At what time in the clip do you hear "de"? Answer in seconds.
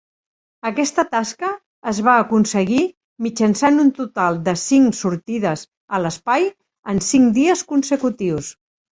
4.47-4.55